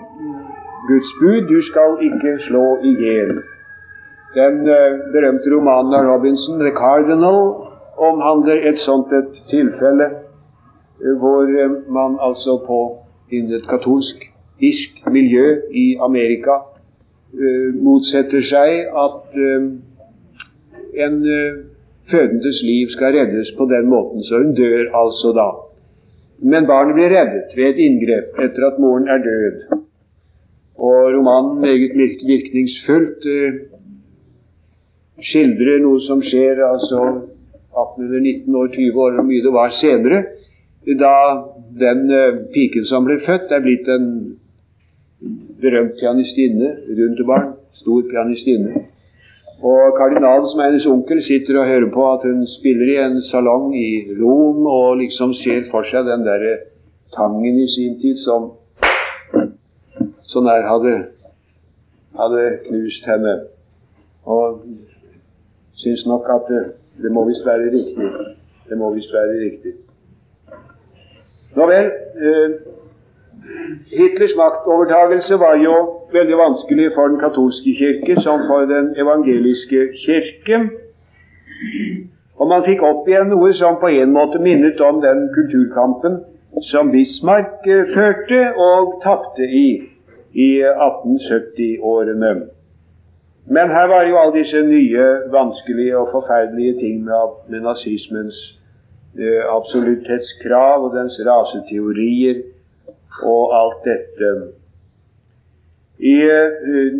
[0.88, 3.42] Guds bud du skal ikke slå i hjel.
[4.34, 11.44] Den uh, berømte romanen av Robinson, 'The Cardinal', omhandler et sånt et tilfelle eh, hvor
[11.44, 12.78] eh, man altså på
[13.30, 14.24] innen et katolsk
[14.60, 16.62] irsk miljø i Amerika
[17.82, 19.36] motsetter seg at
[21.04, 21.14] en
[22.10, 24.22] fødendes liv skal reddes på den måten.
[24.22, 25.48] Så hun dør altså da.
[26.42, 29.60] Men barnet blir reddet ved et inngrep etter at moren er død.
[30.82, 31.94] Og romanen meget
[32.26, 33.26] virkningsfullt
[35.22, 37.02] skildrer noe som skjer altså
[37.72, 40.22] 18 eller 19 år, 20 år, hvor mye det var senere,
[40.98, 41.14] da
[41.78, 44.08] den uh, piken som ble født, er blitt en
[45.62, 48.86] berømt pianistinne, Rundebarn, stor pianistinne.
[49.62, 53.20] Og kardinalen, som er hennes onkel, sitter og hører på at hun spiller i en
[53.22, 56.56] salong i Rom, og liksom ser for seg den derre
[57.14, 58.50] tangen i sin tid som
[60.32, 60.96] så nær hadde,
[62.18, 63.36] hadde knust henne.
[64.26, 64.64] Og
[65.78, 66.62] syns nok at det,
[67.02, 68.10] det må visst være riktig.
[68.68, 69.76] Det må visst være riktig.
[71.54, 71.90] Nå vel.
[72.26, 72.60] Eh,
[73.92, 75.74] Hitlers maktovertagelse var jo
[76.14, 80.60] veldig vanskelig for den katolske kirke som for den evangeliske kirke.
[82.40, 86.22] Og man fikk opp igjen noe som på en måte minnet om den kulturkampen
[86.68, 89.68] som Bismarck eh, førte og tapte i
[90.32, 92.32] i 1870-årene.
[93.52, 98.38] Men her var jo alle disse nye, vanskelige og forferdelige ting med, med nazismens
[99.18, 102.42] eh, absolutthetskrav og dens raseteorier
[103.22, 104.30] og alt dette.
[106.02, 106.94] I eh,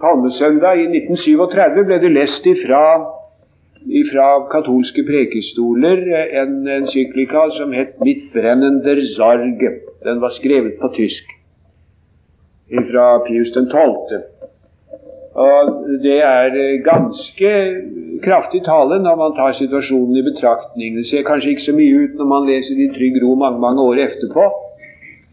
[0.00, 2.84] Palmesøndag i 1937 ble det lest ifra,
[4.00, 6.06] ifra katolske prekestoler
[6.40, 9.74] en encyklika som het 'Mitt brennender Sorge'.
[10.04, 11.24] Den var skrevet på tysk
[12.90, 14.22] fra Pius 12.
[15.34, 15.60] Og
[16.02, 17.50] Det er ganske
[18.22, 20.96] kraftig tale når man tar situasjonen i betraktning.
[20.96, 23.82] Det ser kanskje ikke så mye ut når man leser i Trygg Ro mange mange
[23.82, 24.44] år etterpå,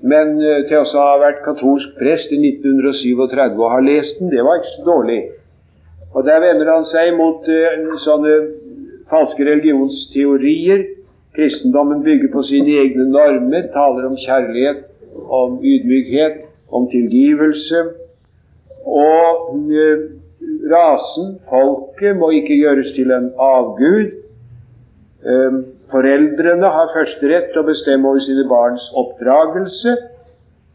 [0.01, 4.43] men eh, til å ha vært katolsk prest i 1937 og ha lest den, det
[4.45, 5.21] var ikke så dårlig.
[6.13, 8.35] Og Der vender han seg mot uh, sånne
[9.11, 10.85] falske religionsteorier.
[11.35, 14.85] Kristendommen bygger på sine egne normer, taler om kjærlighet,
[15.29, 16.39] om ydmykhet,
[16.73, 17.83] om tilgivelse.
[18.87, 19.69] Og
[20.71, 24.15] rasen, folket, må ikke gjøres til en avgud.
[25.91, 29.93] Foreldrene har førsterett til å bestemme over sine barns oppdragelse,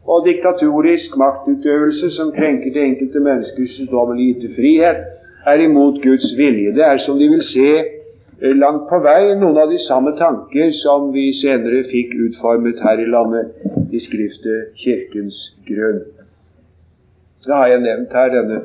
[0.03, 5.03] og diktatorisk maktutøvelse som krenker det enkelte menneskers gitte frihet,
[5.45, 6.73] er imot Guds vilje.
[6.75, 10.71] Det er som de vil se eh, langt på vei noen av de samme tanker
[10.79, 16.01] som vi senere fikk utformet her i landet i skriftet Kirkens grunn.
[17.43, 18.61] Da har jeg nevnt her denne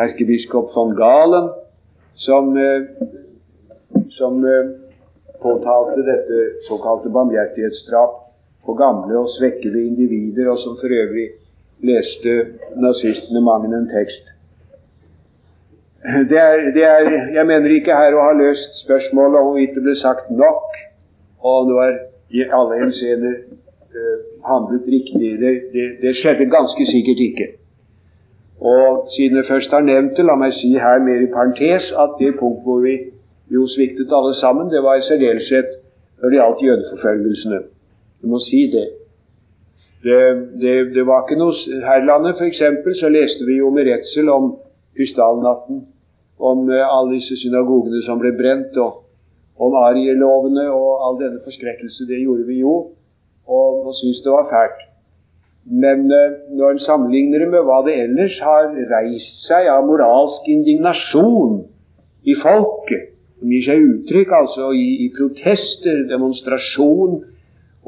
[0.00, 1.50] erkebiskop von Galen,
[2.14, 2.86] som, eh,
[4.16, 4.76] som eh,
[5.42, 8.18] påtalte dette såkalte barmhjertighetsdrap
[8.66, 11.28] på gamle og svekkede individer, og som for øvrig
[11.82, 12.34] leste
[12.76, 14.24] nazistene mang en tekst.
[16.30, 19.84] Det er, det er, jeg mener ikke her å ha løst spørsmålet om hvorvidt det
[19.84, 20.78] ble sagt nok,
[21.44, 21.96] og nå var
[22.32, 23.34] i alle henseender
[23.92, 25.32] uh, handlet riktig.
[25.42, 27.48] Det, det, det, skjedde ganske sikkert ikke.
[28.60, 32.16] Og siden jeg først har nevnt det, la meg si her mer i parentes at
[32.20, 32.96] det punkt hvor vi
[33.54, 35.68] jo sviktet alle sammen, det var i særdeleshet
[36.20, 37.60] når det gjaldt jødeforfølgelsene.
[38.22, 38.88] Du må si det.
[40.04, 40.20] Det,
[40.62, 41.52] det, det var ikke noe
[41.84, 42.60] Her i landet f.eks.
[43.00, 44.54] så leste vi jo med redsel om
[44.96, 45.82] krystallnatten,
[46.40, 49.04] om uh, alle disse synagogene som ble brent, og
[49.60, 52.08] om arielovene og all denne forskrekkelse.
[52.08, 52.74] Det gjorde vi jo,
[53.44, 54.86] og, og syntes det var fælt.
[55.84, 60.48] Men uh, når en sammenligner det med hva det ellers har reist seg av moralsk
[60.48, 61.60] indignasjon
[62.24, 63.10] i folket,
[63.40, 67.20] som gir seg uttrykk altså i, i protester, demonstrasjon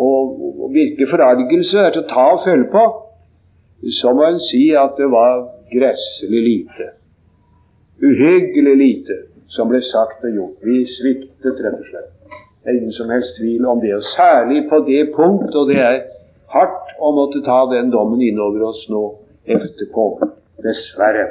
[0.00, 2.84] og, og virke forargelse, er til å ta og følge på,
[4.00, 6.88] så må en si at det var gresselig lite.
[8.02, 9.18] Uhyggelig lite
[9.52, 10.64] som ble sagt og gjort.
[10.64, 12.38] Vi sviktet, rett og slett.
[12.62, 13.92] Det er ingen som helst tvil om det.
[13.98, 15.98] Og særlig på det punkt, og det er
[16.54, 19.02] hardt å måtte ta den dommen innover oss nå
[19.44, 20.08] etterpå.
[20.62, 21.26] Dessverre,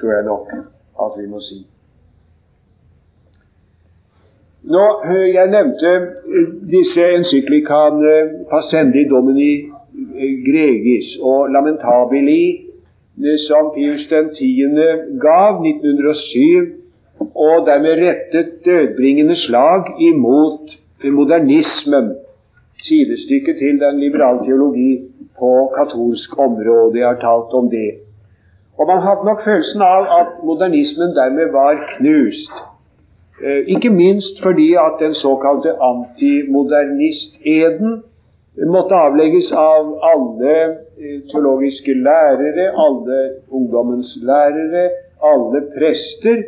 [0.00, 0.54] tror jeg nok
[1.06, 1.62] at vi må si.
[4.66, 8.14] Nå, eh, Jeg nevnte eh, disse encyklikaene
[8.50, 12.64] Passendi Domini eh, Gregis og Lamentabili
[13.46, 14.74] som Pius 10.
[15.22, 16.74] gav 1907,
[17.34, 22.14] og dermed rettet dødbringende slag imot modernismen,
[22.82, 25.02] sidestykket til den liberale teologi
[25.38, 26.98] på katolsk område.
[26.98, 27.90] Jeg har talt om det.
[28.78, 32.54] Og man hadde nok følelsen av at modernismen dermed var knust.
[33.44, 38.02] Eh, ikke minst fordi at den såkalte antimodernist-eden
[38.74, 40.54] måtte avlegges av alle
[40.98, 44.90] eh, teologiske lærere, alle ungdommens lærere,
[45.22, 46.42] alle prester.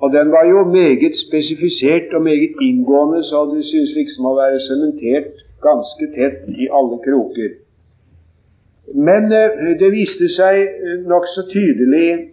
[0.00, 4.60] Og den var jo meget spesifisert og meget inngående, så det synes liksom å være
[4.70, 5.32] sementert
[5.68, 7.50] ganske tett i alle kroker.
[8.94, 9.50] Men eh,
[9.80, 10.54] det viste seg
[11.04, 12.30] nokså tydelig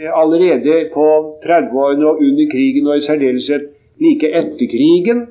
[0.00, 1.06] allerede på
[1.44, 3.64] 30-årene og under krigen, og i særdeleshet
[4.00, 5.26] like etter krigen,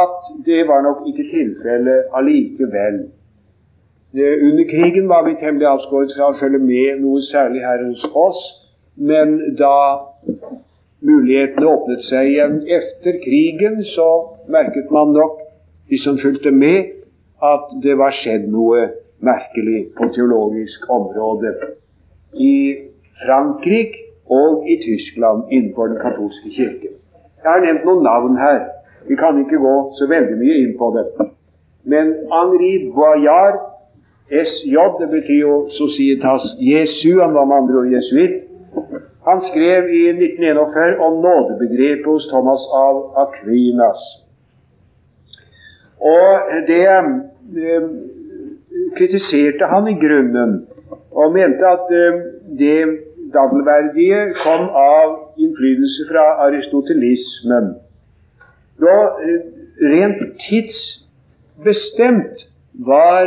[0.00, 2.96] at det var nok ikke tilfellet allikevel.
[4.48, 8.42] Under krigen var vi temmelig avskåret fra å følge med noe særlig her hos oss,
[8.96, 9.76] men da
[11.04, 14.08] mulighetene åpnet seg igjen etter krigen, så
[14.48, 15.40] merket man nok,
[15.90, 16.94] de som fulgte med,
[17.42, 18.86] at det var skjedd noe
[19.24, 21.52] merkelig på teologisk område
[22.40, 22.54] i
[23.24, 26.88] Frankrike og i Tyskland innenfor den katolske kirke.
[27.42, 28.60] Jeg har nevnt noen navn her.
[29.08, 31.06] Vi kan ikke gå så veldig mye inn på det.
[31.84, 33.58] Men Henri Boyard,
[34.30, 38.40] SJ, det betyr jo Societas Jesu, han var med andre ord jesuitt.
[39.28, 44.00] Han skrev i 1941 om nådebegrepet hos Thomas av Aquinas.
[46.00, 47.86] Og det eh,
[48.96, 50.66] kritiserte han i grunnen,
[51.12, 52.20] og mente at eh,
[52.58, 52.80] det
[53.36, 55.08] daddelverdige kom av
[55.38, 57.66] innflytelse fra aristotelismen.
[58.82, 59.40] Da eh,
[59.94, 62.36] rent tidsbestemt
[62.90, 63.22] var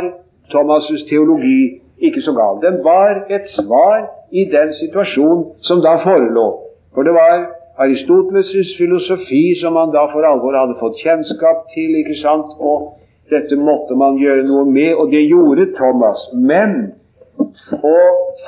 [0.52, 2.54] Thomas' teologi ikke så gal.
[2.66, 3.98] Den var et svar
[4.32, 6.48] i den situasjon som da forelå.
[6.94, 7.36] For det var
[7.78, 12.56] Aristoteles' filosofi som man da for alvor hadde fått kjennskap til, ikke sant?
[12.58, 12.96] og
[13.30, 16.24] dette måtte man gjøre noe med, og det gjorde Thomas.
[16.34, 16.97] Men
[17.38, 17.98] å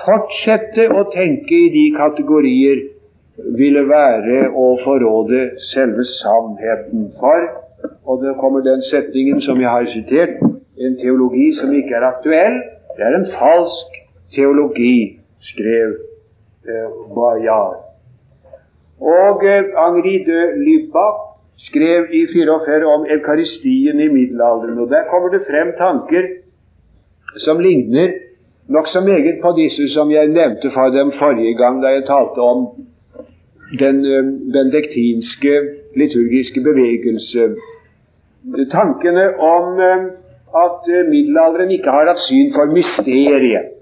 [0.04, 2.82] fortsette å tenke i de kategorier
[3.56, 7.08] ville være å forråde selve sannheten.
[7.20, 7.46] For,
[8.04, 10.40] og det kommer den setningen som jeg har sitert,
[10.80, 12.60] en teologi som ikke er aktuell,
[12.96, 14.00] det er en falsk
[14.34, 15.96] teologi, skrev
[16.68, 17.80] eh, Bayard.
[19.00, 21.26] Og eh, Henri de Lybach
[21.60, 24.78] skrev i 44 om eukaristien i middelalderen.
[24.78, 26.28] og Der kommer det frem tanker
[27.36, 28.12] som ligner
[28.74, 32.60] nokså meget på disse som jeg nevnte for dem forrige gang da jeg talte om
[33.78, 35.52] den eh, bendektinske
[35.96, 37.42] liturgiske bevegelse.
[38.72, 40.00] Tankene om eh,
[40.64, 43.76] at eh, middelalderen ikke har hatt syn for mysteriet.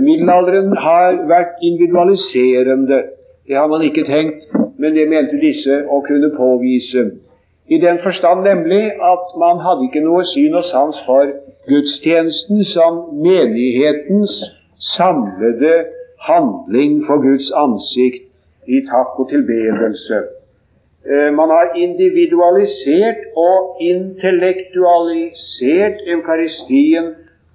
[0.00, 3.02] Middelalderen har vært individualiserende.
[3.48, 4.44] Det har man ikke tenkt,
[4.78, 7.06] men det mente disse å kunne påvise.
[7.70, 11.26] I den forstand nemlig at man hadde ikke noe syn og sans for
[11.70, 12.92] gudstjenesten som
[13.26, 14.32] menighetens
[14.96, 15.74] samlede
[16.26, 18.22] handling for Guds ansikt
[18.66, 20.18] i takk og tilbedelse.
[21.06, 27.06] Eh, man har individualisert og intellektualisert Eukaristien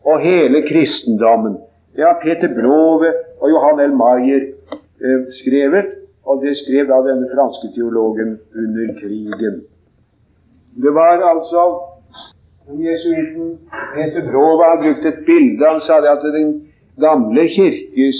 [0.05, 1.57] og hele kristendommen.
[1.95, 3.93] Det har Peter Brove og Johan L.
[3.99, 4.43] Maier
[5.01, 5.85] Eh, skrevet,
[6.23, 8.29] og det skrev da denne franske teologen
[8.61, 9.55] under krigen.
[10.83, 11.61] Det var altså
[12.67, 13.59] Jesuiten
[13.95, 15.67] Peter Brova har brukt et bilde.
[15.67, 16.49] Han sa det at den
[16.99, 18.19] gamle kirkes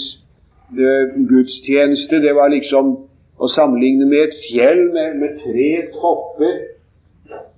[0.76, 0.92] det,
[1.30, 2.94] gudstjeneste det var liksom
[3.38, 6.54] å sammenligne med et fjell med, med tre topper.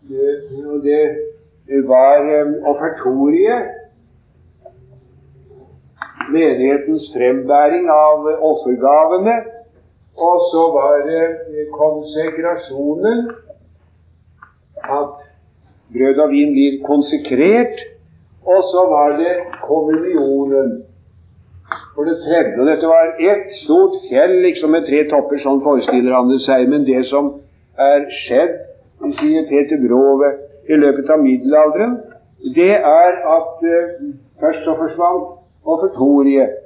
[0.08, 1.00] Det,
[1.68, 3.74] det var um, offertoriet
[6.32, 9.36] menighetens frembæring av offergavene.
[10.18, 11.24] Og så var det
[11.76, 13.47] konsekrasjonen, at
[15.94, 17.80] brød og vin blir konsekrert.
[18.48, 20.82] Og så var det kommunionen.
[21.94, 26.30] For det tredje, dette var ett stort fjell liksom med tre topper, sånn forestiller han
[26.32, 26.68] det seg.
[26.70, 27.34] Men det som
[27.76, 28.54] er skjedd,
[29.18, 30.30] sier Peter Brove,
[30.68, 31.96] i løpet av middelalderen,
[32.54, 33.92] det er at eh,
[34.40, 36.58] først så forsvant offertoriet,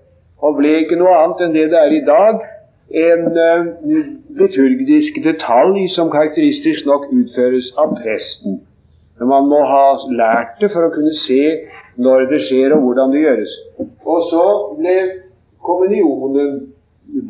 [0.43, 2.43] og ble ikke noe annet enn det det er i dag,
[3.05, 3.71] en eh,
[4.43, 8.61] liturgisk detalj som karakteristisk nok utføres av presten.
[9.23, 11.43] Men man må ha lært det for å kunne se
[12.03, 13.53] når det skjer, og hvordan det gjøres.
[13.79, 14.47] Og så
[14.81, 14.95] ble
[15.63, 16.57] kommunionen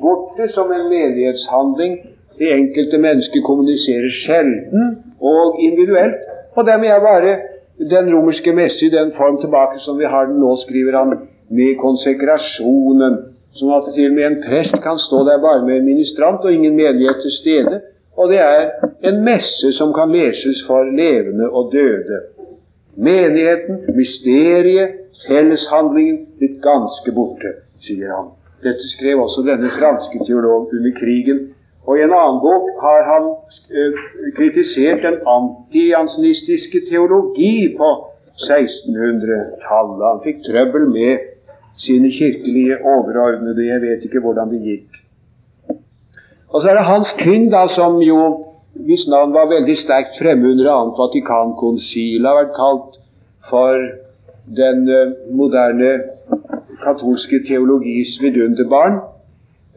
[0.01, 1.99] borte som en menighetshandling.
[2.39, 6.25] Det enkelte mennesket kommuniserer sjelden og individuelt.
[6.57, 7.37] Og dermed er bare
[7.93, 11.17] den romerske messe i den form tilbake som vi har den nå, skriver han
[11.53, 13.21] med konsekrasjonen,
[13.61, 16.57] sånn at til og med en prest kan stå der bare med en ministrant og
[16.57, 17.83] ingen menighet til stede.
[18.17, 18.71] Og det er
[19.09, 22.21] en messe som kan leses for levende og døde.
[22.97, 28.31] Menigheten, mysteriet, felleshandlingen blitt ganske borte, sier han.
[28.63, 31.41] Dette skrev også denne franske teolog under krigen.
[31.87, 33.25] Og i en annen bok har han
[33.75, 34.03] eh,
[34.37, 37.91] kritisert den antijansenistiske teologi på
[38.47, 40.05] 1600-tallet.
[40.11, 41.25] Han fikk trøbbel med
[41.87, 43.67] sine kirkelige overordnede.
[43.67, 45.02] Jeg vet ikke hvordan det gikk.
[46.53, 48.53] Og så er det Hans kvinn da, som jo
[48.87, 52.99] hvis navn var veldig sterkt fremme under annet Vatikankonsil, har vært kalt
[53.51, 53.77] for
[54.57, 55.91] den uh, moderne
[56.83, 59.01] katolske teologis vidunderbarn.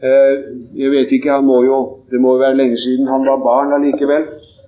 [0.00, 0.32] Uh,
[0.76, 1.78] jeg vet ikke, han må jo
[2.10, 4.26] Det må jo være lenge siden han var barn allikevel.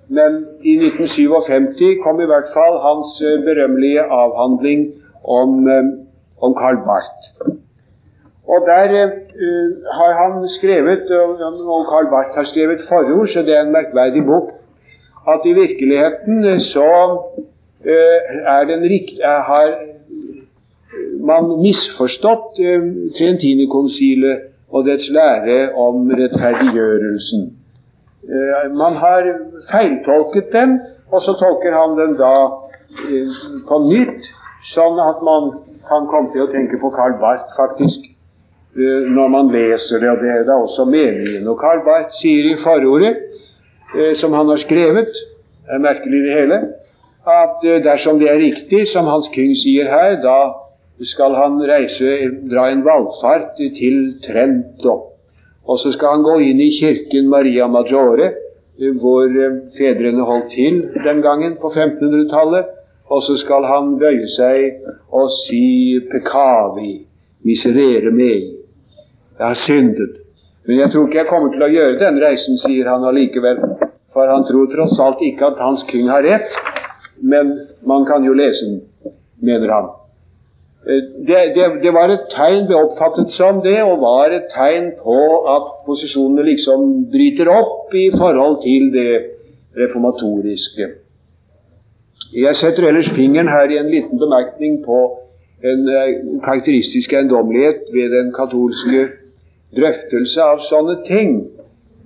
[0.09, 4.91] Men i 1957 kom i hvert fall hans uh, berømmelige avhandling
[5.25, 5.65] om,
[6.41, 7.33] om Karl Barth.
[8.49, 9.69] Og der uh,
[9.99, 11.11] har han skrevet,
[11.77, 14.49] og Karl Barth har skrevet forord, så det er en merkverdig bok,
[15.29, 16.93] at i virkeligheten så
[17.85, 18.19] uh,
[18.57, 19.69] er den rikt, har
[21.31, 22.89] man misforstått uh,
[23.19, 27.47] Trientinikonsilet og dets lære om rettferdiggjørelsen.
[28.29, 29.23] Uh, man har
[29.71, 30.81] feiltolket den,
[31.13, 33.39] og så tolker han den da uh,
[33.69, 34.29] på nytt,
[34.75, 35.51] sånn at man
[35.89, 38.18] kan komme til å tenke på Karl Barth, faktisk, uh,
[39.17, 40.11] når man leser det.
[40.11, 41.49] Og det er da også meningen.
[41.49, 43.17] Og Karl Barth sier i forordet,
[44.21, 45.13] som han har skrevet,
[45.69, 46.59] det er merkelig det hele,
[47.29, 50.39] at dersom det er riktig, som Hans King sier her, da
[51.05, 52.15] skal han reise,
[52.51, 54.95] dra en valgfart til Trento.
[55.69, 58.33] Og så skal han gå inn i kirken Maria Maggiore,
[59.01, 62.75] hvor eh, fedrene holdt til den gangen på 1500-tallet.
[63.09, 66.93] Og så skal han bøye seg og si 'Pekavi
[67.45, 68.58] miserere mei'.
[69.39, 70.17] Jeg har syndet.
[70.67, 73.63] Men jeg tror ikke jeg kommer til å gjøre den reisen, sier han allikevel.
[74.13, 76.57] For han tror tross alt ikke at Hans King har rett.
[77.23, 77.55] Men
[77.87, 78.83] man kan jo lese den,
[79.41, 79.89] mener han.
[80.89, 84.93] Eh, det, det, det, var et tegn, ble oppfattet som det, og var et tegn
[85.03, 85.19] på
[85.55, 89.13] at posisjonene liksom bryter opp i forhold til det
[89.79, 90.91] reformatoriske.
[92.35, 95.01] Jeg setter ellers fingeren her i en liten bemerkning på
[95.65, 96.13] en eh,
[96.45, 99.07] karakteristisk eiendommelighet ved den katolske
[99.77, 101.35] drøftelse av sånne ting.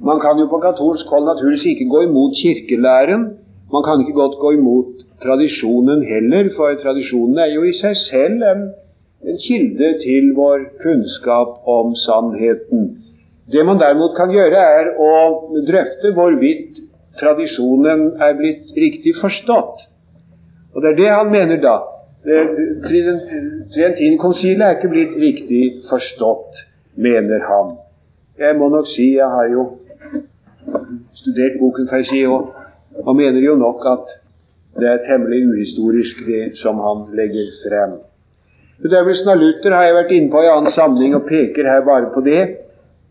[0.02, 3.28] Man kan jo på katolsk hold naturligvis ikke gå imot kirkelæren.
[3.72, 8.42] Man kan ikke godt gå imot tradisjonen heller, for tradisjonen er jo i seg selv
[8.50, 8.64] en,
[9.22, 12.90] en kilde til vår kunnskap om sannheten.
[13.52, 15.12] Det man derimot kan gjøre, er å
[15.68, 16.82] drøfte hvorvidt
[17.20, 19.86] tradisjonen er blitt riktig forstått.
[20.74, 21.76] Og det er det han mener da.
[23.74, 26.62] Trientinkonsilet er ikke blitt riktig forstått,
[26.96, 27.76] mener han.
[28.38, 29.66] Jeg må nok si, jeg har jo
[31.14, 32.52] studert boken, kan jeg si, og,
[33.06, 34.16] og mener jo nok at
[34.80, 37.98] det er temmelig uhistorisk, det som han legger frem.
[38.82, 42.08] Bedømmelsen av Luther har jeg vært inne på i annen samling og peker her bare
[42.14, 42.40] på det.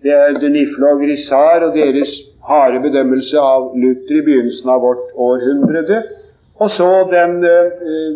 [0.01, 2.11] Det er de Nifle og Grisar og deres
[2.47, 6.01] harde bedømmelse av Luther i begynnelsen av vårt århundrede.
[6.61, 8.09] Og så den eh,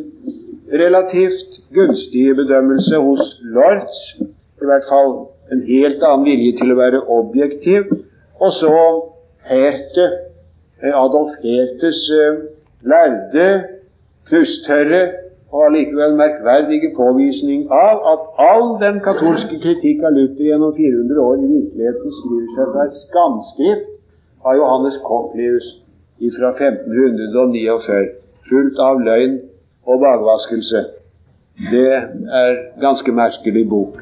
[0.74, 5.14] relativt gunstige bedømmelse hos Lortz, i hvert fall
[5.52, 7.92] en helt annen vilje til å være objektiv.
[8.42, 8.72] Og så
[9.46, 10.06] Herte,
[10.82, 12.40] eh, Adolf Hertes eh,
[12.82, 13.46] lærde,
[14.30, 15.02] knusttørre
[15.54, 21.44] og allikevel merkverdige påvisning av at all den katolske kritikk av Luther gjennom 400 år
[21.44, 23.92] i virkeligheten skriver seg fra et skamskrift
[24.46, 25.70] av Johannes Cochlius
[26.36, 28.02] fra 1549,
[28.50, 29.38] fullt av løgn
[29.86, 30.84] og bakvaskelse.
[31.70, 31.88] Det
[32.42, 34.02] er ganske merkelig bok